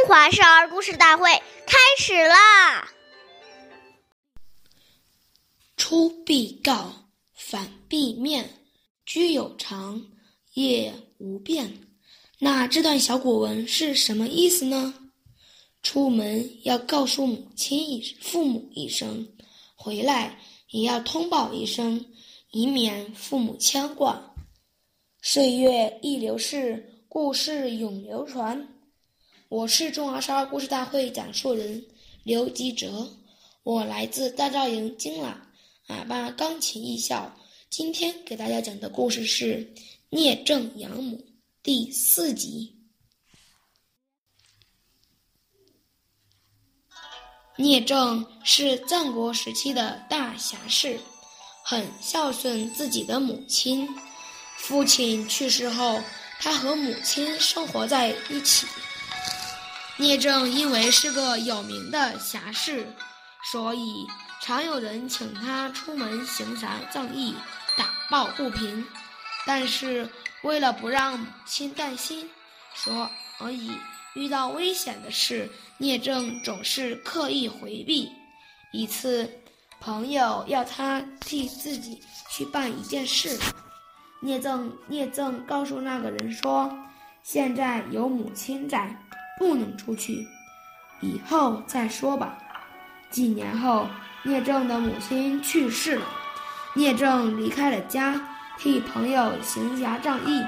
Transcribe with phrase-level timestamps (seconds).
[0.00, 1.30] 中华少儿故事大会
[1.66, 2.90] 开始啦！
[5.76, 6.90] 出必告，
[7.34, 8.48] 反必面，
[9.04, 10.02] 居有常，
[10.54, 11.86] 业无变。
[12.38, 14.94] 那这段小古文是什么意思呢？
[15.82, 19.28] 出门要告诉母亲一父母一声，
[19.76, 20.38] 回来
[20.70, 22.02] 也要通报一声，
[22.52, 24.18] 以免父母牵挂。
[25.20, 28.66] 岁月易流逝，故事永流传。
[29.50, 31.84] 我是中华少儿故事大会讲述人
[32.22, 33.10] 刘吉哲，
[33.64, 35.34] 我来自大赵营金喇
[35.88, 37.36] 喇叭钢琴艺校。
[37.68, 39.56] 今天给大家讲的故事是
[40.08, 41.16] 《聂政养母》
[41.64, 42.76] 第四集。
[47.56, 51.00] 聂政是战国时期的大侠士，
[51.64, 53.88] 很孝顺自己的母亲。
[54.58, 56.00] 父亲去世后，
[56.38, 58.64] 他和母亲生活在一起。
[60.00, 62.86] 聂政因为是个有名的侠士，
[63.52, 64.06] 所以
[64.40, 67.34] 常有人请他出门行侠仗义、
[67.76, 68.82] 打抱不平。
[69.46, 70.08] 但是
[70.42, 72.30] 为了不让母亲担心，
[72.74, 73.10] 所
[73.50, 73.72] 以
[74.14, 78.10] 遇到危险的事，聂政总是刻意回避。
[78.72, 79.30] 一次，
[79.80, 83.38] 朋友要他替自己去办一件事。
[84.22, 86.74] 聂政聂政告诉那个人说
[87.22, 88.96] ：“现在有母亲在，
[89.40, 90.28] 不能出去，
[91.00, 92.36] 以后再说吧。”
[93.08, 93.88] 几年后，
[94.22, 96.04] 聂政的母亲去世了，
[96.74, 98.20] 聂政离开了家，
[98.58, 100.44] 替朋友行侠仗义。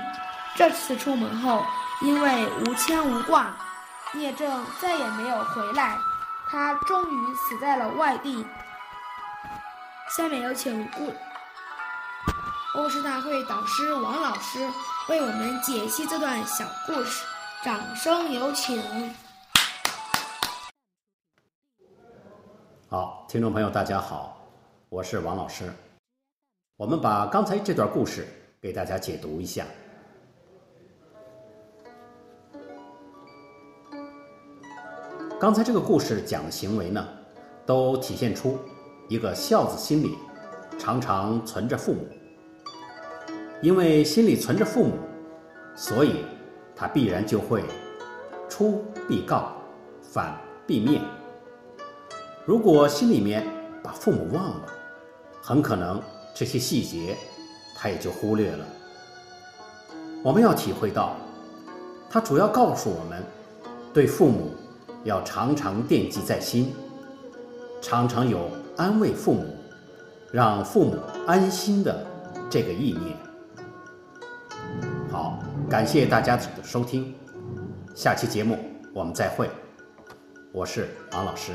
[0.55, 1.65] 这次出门后，
[2.03, 3.57] 因为无牵无挂，
[4.13, 5.99] 聂政再也没有回来，
[6.51, 8.47] 他终于死在了外地。
[10.15, 11.13] 下面有请故。
[12.75, 14.61] 故事大会导师王老师
[15.09, 17.25] 为我们解析这段小故事，
[17.65, 18.83] 掌声有请。
[22.89, 24.37] 好，听众朋友，大家好，
[24.89, 25.73] 我是王老师。
[26.77, 28.27] 我们把刚才这段故事
[28.61, 29.65] 给大家解读一下。
[35.41, 37.07] 刚才这个故事讲的行为呢，
[37.65, 38.59] 都体现出
[39.09, 40.19] 一个孝子心里
[40.81, 42.09] 常常存着父母。
[43.63, 44.99] 因为心里存着父母，
[45.77, 46.25] 所以
[46.75, 47.65] 他必然就会
[48.49, 49.53] 出必告，
[50.01, 51.03] 反必面。
[52.45, 53.47] 如果心里面
[53.83, 54.67] 把父母忘了，
[55.43, 56.03] 很可能
[56.35, 57.17] 这些细节
[57.77, 58.65] 他也就忽略了。
[60.23, 61.17] 我们要体会到，
[62.09, 63.23] 他主要告诉我们，
[63.93, 64.51] 对父母
[65.05, 66.73] 要常常惦记在心，
[67.81, 69.57] 常常有安慰父母、
[70.31, 70.97] 让父母
[71.27, 72.07] 安心的
[72.49, 73.17] 这个意念。
[75.11, 75.42] 好，
[75.73, 77.15] 感谢大家的收听，
[77.95, 78.59] 下期节目
[78.93, 79.49] 我们再会，
[80.53, 81.51] 我是王老师。